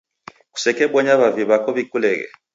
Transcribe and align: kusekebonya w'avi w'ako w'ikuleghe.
kusekebonya 0.53 1.13
w'avi 1.19 1.43
w'ako 1.49 1.69
w'ikuleghe. 1.75 2.25